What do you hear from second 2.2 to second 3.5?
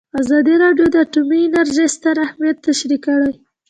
اهميت تشریح کړی.